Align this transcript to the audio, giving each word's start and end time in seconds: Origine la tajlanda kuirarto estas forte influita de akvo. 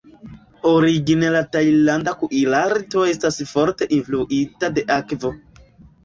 Origine 0.67 1.27
la 1.33 1.41
tajlanda 1.55 2.13
kuirarto 2.21 3.03
estas 3.09 3.37
forte 3.51 3.89
influita 3.99 4.71
de 4.79 4.85
akvo. 4.97 5.31